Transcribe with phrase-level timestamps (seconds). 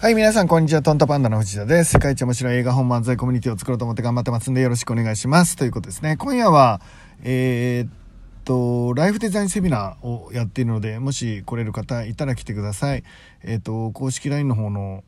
[0.00, 0.80] はい、皆さん、こんにちは。
[0.80, 1.90] トントパンダの藤田です。
[1.90, 5.56] 世界一面白い映画本漫才コミュニティを作ろうと思って頑張ってますんで、よろしくお願いします。
[5.56, 6.16] ということですね。
[6.16, 6.80] 今夜は、
[7.24, 7.90] えー、っ
[8.44, 13.02] と、ライフデザインセミナーをやっているので、もし来れる方いたら来てください。
[13.42, 15.02] えー、っと、公式 LINE の方の、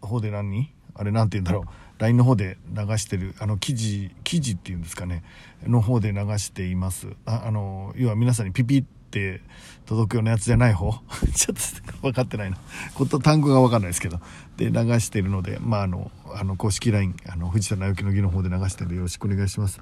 [0.00, 1.64] 方で何あれ、なんて言うんだろう。
[1.98, 5.24] LINE の方で流してる、あの、記事、記事っていうんですかね、
[5.66, 7.08] の方で流しています。
[7.24, 8.84] ああの、要は皆さんにピピッ
[9.16, 9.40] って
[9.86, 10.92] 届くようなやつじゃない方？
[11.34, 12.58] ちょっと分かってないな。
[12.94, 14.20] こと単語が分かんないですけど。
[14.56, 19.80] で流してるのでまああのあの公式 LINE あの藤田直樹の儀の方で流してるんでよろしくお願いします。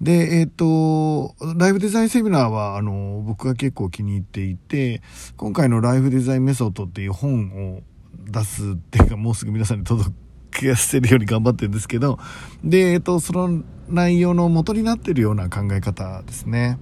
[0.00, 5.02] でえっ、ー、とライフデザインセミナーはあの僕が結構気に入っていて
[5.36, 7.82] 今回のライフデザインメソッドっていう本を
[8.30, 10.10] 出すっていうかもうすぐ皆さんに届
[10.50, 12.18] けせるように頑張ってるんですけど
[12.62, 16.78] でえっ、とその内容の元になってるような考え方ですね。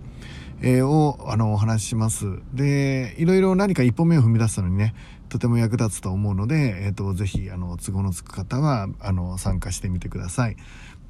[0.62, 2.26] えー、をあのお話しします。
[2.52, 4.94] でいろいろ何か一歩目を踏み出すのにね
[5.28, 10.56] とても役立つと思うので、えーと、ぜひあの都合のつく方はあの参加してみてください。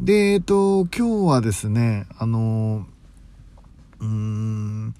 [0.00, 2.86] でえっ、ー、と今日はですねあの
[3.98, 4.94] うーん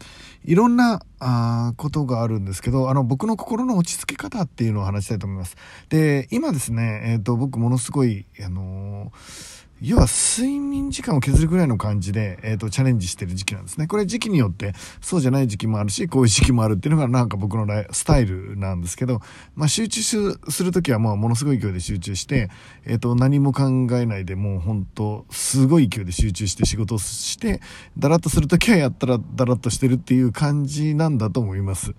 [0.45, 5.57] いろんなあことがあるんですけどあの僕の心の落ち着け方っていうのを話したいと思います。
[5.91, 13.87] で今ですね、えー、と僕ものすごいあのー要は睡眠時間を削るぐらいの感じで、えっ、ー、と、チャレンジしてる時期なんですね。
[13.87, 19.21] これ時期によってそうじゃない時期もあるし、こういう時期もあるっていうのがなんか僕のスタイルなんですけど、
[19.55, 22.51] まあ集中するときはもうものすごい勢いで集中して、
[22.85, 27.63] えっ、ー、と、何も考えないでもう本当すごい勢いで集中して仕事をして、
[27.97, 31.95] だらっとするときはやったらだらっとしてるっていう感じなんだと思います。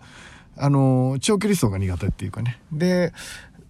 [0.55, 2.59] あの、長距離走が苦手っていうかね。
[2.71, 3.11] で、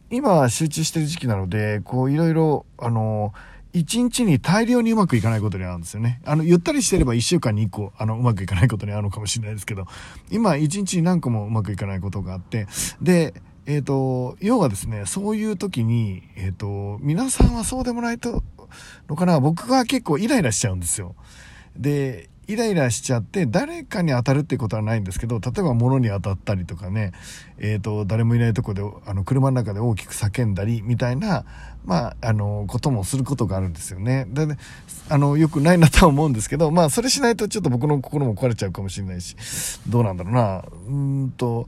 [0.10, 3.34] 今は集中してる時期なので、こういろいろ、あの、
[3.74, 6.22] 一日に大量にうまくいかないことになるんですよね。
[6.26, 9.86] あの、ゆったりしてれば一週間に一個、あの、うまくいかないことにあるのかもしれないですけど、
[10.30, 12.68] 今一日に何個もうまくいかないことがあって、
[13.02, 13.34] で、
[13.66, 18.44] えっ、ー、と、要はですね、そういう時に、えっ、ー、と、皆さんはそうでもないと、
[19.08, 21.16] のかな、僕が結構イライラしちゃうんですよ。
[21.78, 27.14] で、イライラしちゃって誰かに当たるってことはないんですけど例えば物に当たったりとかね、
[27.58, 31.46] えーと、誰もいないとこであの車の中で大きく叫んだりみたいな、
[31.86, 34.26] まあ、あのこともすることがあるんですよね。
[34.30, 34.48] で
[35.10, 39.36] あのよくないなとは思うんですけど、まあ、それしないとちょっと僕の心も壊れちゃうかもしれないし
[39.88, 41.68] どうなんだろうなうんと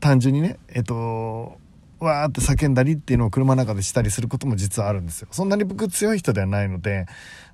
[0.00, 1.58] 単純にねえっ、ー、と
[2.00, 5.28] わーって叫んだりっていうのを車の中でしたりすることも実はあるんですよ。
[5.30, 7.06] そんなに僕強い人ではないので、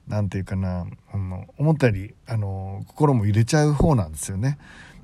[0.09, 4.59] 何て言うかな、あの思ったより、あの、心も入れちゃう方なんですよね。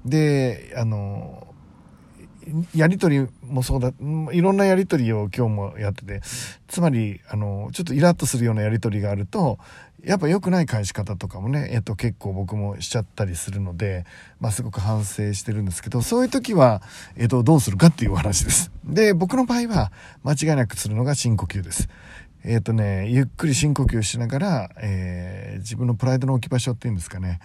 [0.04, 1.46] で、あの、
[2.74, 3.92] やり取りもそうだ、
[4.32, 6.20] いろんなやり取りを今日もやってて、
[6.68, 9.58] つまり、あの、ちょっとイラッとするようなやり取りがあると、
[10.04, 14.04] やっぱ良くない返し方とかもね、えっと、結構僕もしちゃったりするので、
[14.40, 16.82] まあ、すごく反省してるんですけど、そういう時は、
[17.16, 18.72] えっと、どうするかっていうお話です。
[18.84, 19.92] で、僕の場合は、
[20.24, 21.88] 間違いなくするのが深呼吸です。
[22.44, 27.40] えっ、とね、ゆっくり深呼吸しながら、えー、自分のプライドの置き場所っていうんですかね、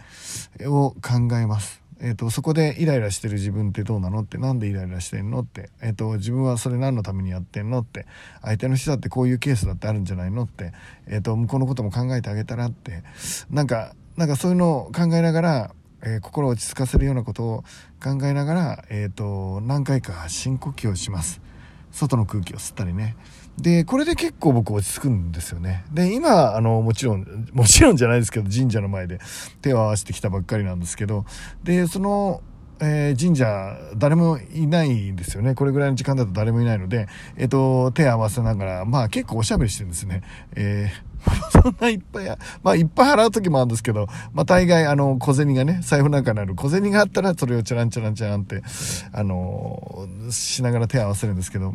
[0.62, 1.88] を考えます。
[2.00, 8.06] えーと、そこでイライラしてる自分ってどうなのって何でイライラしてんのって、えーと、自分はそれ何のためにやってんのって
[8.42, 10.74] 相手の人だってこういうケースだってあるんじゃないのって、
[11.08, 13.04] えーと、向こうのことも考えてあげたらって
[13.50, 15.72] なんかなんかそういうのを考えながら、
[16.04, 17.64] えー、心を落ち着かせるようなことを
[18.04, 21.47] 考えながら、えー、と何回か深呼吸をします。
[21.92, 23.16] 外の空気を吸ったりね。
[23.58, 25.84] で、これで結構僕落ち着くんですよね。
[25.92, 29.20] で、今、あの、もちろん、もちろんじゃないですけど、神社の前で
[29.62, 31.26] 手を合わせてきたばっかりなんですけど、
[31.64, 32.42] で、その、
[32.80, 35.56] えー、神社、誰もいないんですよね。
[35.56, 37.08] これぐらいの時間だと誰もいないので、
[37.38, 40.22] えっ、と、手合わせながら、まあ結構おしゃべりしてるんですね。
[40.56, 41.08] えー、
[41.64, 48.62] そんないっぱい、まあいっぱい払う時もあるんですけど、まあ大概あの小銭がね、財布なんかにある小銭があったらそれをチャランチャランチャランって、
[49.12, 51.74] あのしながら手合わせるんですけど、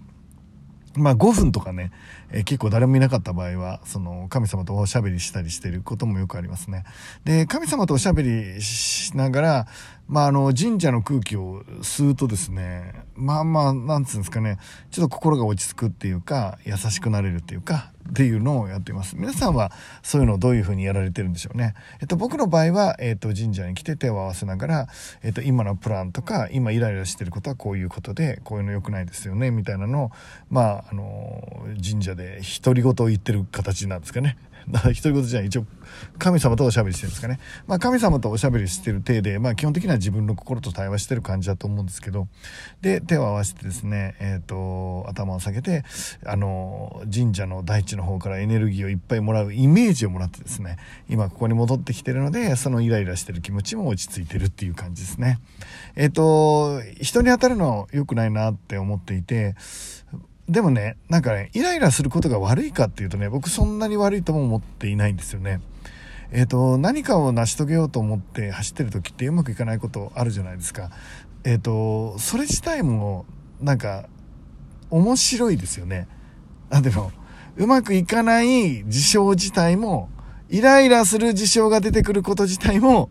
[0.94, 1.91] まあ5分とかね、
[2.30, 6.84] えー、結構誰もいなかった場合は、その神様とおしゃべりしたりしてることもよくありますね。
[7.25, 9.66] で、神様とおしゃべりしながら、
[10.08, 14.58] まああの神社の空気を吸うとですね、まあまあ、なんつうんですかね、
[14.91, 19.16] ちょっと心が落ち着くっていうか、優しくなれるっていうか、っていうのをやっています。
[19.16, 19.72] 皆さんは
[20.02, 21.75] そういうのをどういうふうにやられてるんでしょうね。
[22.00, 24.88] えっと、僕の場合は、えっと、神社に来て手を合わせながら、
[25.22, 30.10] えっと、今のプランとか、今イライラしてることはこういうことで、こういうの良くないですよね、みたいなのを、
[30.50, 34.37] まあ、あの、神社で独り言を言ってる形なんですかね。
[34.69, 35.67] だから独り言じゃない、一応、
[36.19, 37.38] 神様とおしゃべりしてるんですかね。
[37.67, 42.29] まあ、神様とおしゃべりしてる体で、まあ、基本的には自分の心と対話してる感じだと思うんですけど、
[42.81, 45.85] で、手を合わせてですね、え、ー、と、頭を下げて、
[46.25, 50.76] あの、神社の大地の方からエネルギーをいっぱいもらうイメージをもらってですね、
[51.08, 55.38] 今ここに戻ってきてるので、そのイライラしてる気持ちも落ち着いてるっていう感じですね。
[55.97, 59.55] え、ー、と、人に当たるの良くないなって思っていて、
[60.49, 65.61] でもね、なんかね、イライラすることが悪いかっていうとね、僕そんなに悪いとも思っていないんですよね。
[66.33, 70.91] えっ、ー、と、何かを成し遂げようと思って走ってる時ってうまくいかないことあるじゃないですか。
[71.44, 73.27] えっ、ー、と、それ自体も、
[73.61, 74.09] なんか、
[74.91, 76.09] 面白いですよね。
[76.71, 77.12] なんでも、
[77.56, 80.09] うまくいかない事象自体も、
[80.49, 83.11] イライラする事象が出てくること自体も、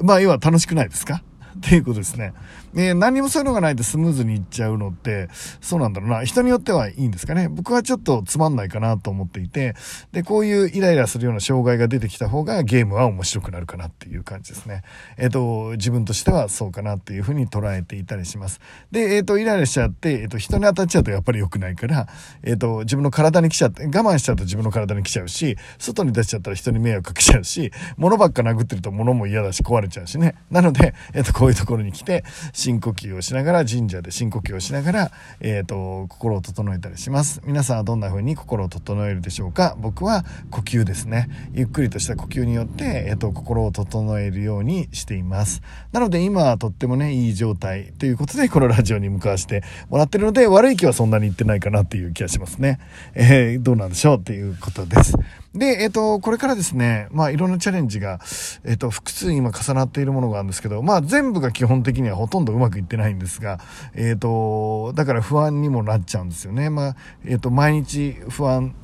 [0.00, 1.22] まあ、要は楽しくないですか？
[1.58, 2.32] っていうことですね。
[2.74, 5.28] えー、何もそういうのがないでスムーズにいっちゃうのって、
[5.60, 6.24] そうなんだろうな。
[6.24, 7.48] 人によってはいいんですかね。
[7.48, 9.74] 僕はちょっとつまんないかなと思っていて、
[10.12, 14.82] で、こういうイライラするような障害が出てきた方がゲームは面白くなるかなっていう感じですね。
[15.16, 18.60] えっ、ー、と、自分としてはそうかなっていうふうに捉えていたりします。
[18.90, 22.06] で、えっ、ー、と、イライラしちゃって、えっ、と、人に当たっちゃうとやっぱり良くないから、
[22.42, 30.34] えっ、と、自分の体に来ちゃって、我慢しちゃうと自分の体に来ちゃうし、外に出しちゃったら人に迷惑かけちゃうし、物ばっか殴ってると物も嫌だし壊れちゃうしね。
[30.50, 35.10] なので、えっ、と、こうういうところに来て、深呼吸をしながら、神社で深呼吸をしながら、
[35.40, 37.40] え、ー、と、心を整えたりします。
[37.44, 39.76] 皆さんはどんな風に心を整えるでしょうか？
[39.78, 41.28] 僕は呼吸ですね。
[41.52, 45.62] ゆっくりとした呼吸によって、えっ、ー、と、心を整えるようにしています。
[45.92, 52.78] なので今はとってもね、いい状態ということで、このラジオに向かわせてもらってるので、悪い気はそんなに言ってないかなっていう気がしますね。
[53.14, 54.16] えー、どうなんでしょう？
[54.18, 55.14] っていうことです。
[55.54, 58.20] で、えっ、ー、と、これからですね、まあ、いろんなチャレンジが、
[58.64, 63.58] えっ、ー、と、複数今重なっているものがあるんですけど、まあ、全部が基本的にはほとんどうまくいってないんですが、
[63.94, 66.68] えっ、ー、と、だから不安にもなっちゃうんですよね。
[66.70, 68.74] まあ、えっ、と、毎日不安、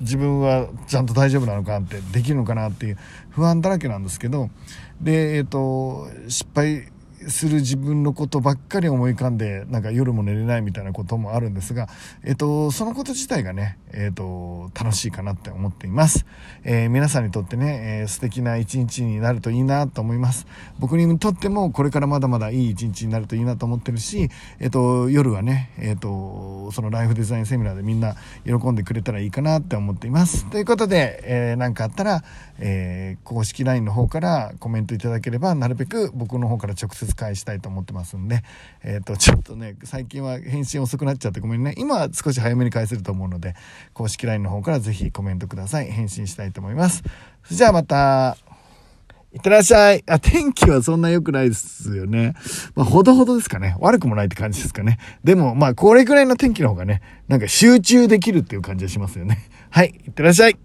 [0.00, 2.98] 自分はちゃんと大丈夫なのかってできるのかなっていう
[3.30, 4.50] 不安だらけなんですけど
[5.00, 6.88] でえっ、と失敗
[7.28, 11.88] する自分のことばっかり思い浮かんでなんか夜も寝れないみたいなこともあるんですが、
[12.24, 16.26] えっと、そのこと自体がね、えっと、楽しいかなって思っています、
[16.64, 20.46] えー、皆さんにとってね、えー、素敵な一日になるといいなと思います。
[20.78, 24.30] 僕にとってもこれからまだまだいい一日になるといいなと思ってるし、
[24.60, 30.48] えっと、夜はね、えっと、そのライフデザインセミナーでみんな喜んでくれたらいいかなって思っています。
[30.50, 32.24] ということで、えー、かあったら、
[32.58, 38.42] えー、公式 LINE の方からコメントいただければなるべく僕の方から直接返したいと思ってますんで、
[38.82, 41.74] えっ、ー、と、ちょっとね、最近は返信遅くなっちゃってごめんね。
[41.78, 43.54] 今は少し早めに返せると思うので、
[43.92, 45.86] 公式 LINE の方からぜひコメントください。
[45.86, 47.02] 返信したいと思います。
[47.44, 48.36] それじゃあまた。
[49.34, 50.04] いってらっしゃい。
[50.06, 52.34] あ、天気はそんな良くないですよね。
[52.76, 53.74] まあ、ほどほどですかね。
[53.80, 54.98] 悪くもないって感じですかね。
[55.24, 59.50] でも、まあ、これくらいの天気の方がね、なんか集中できるっていう感じがしますよね。
[59.70, 60.56] はい、いってらっしゃい。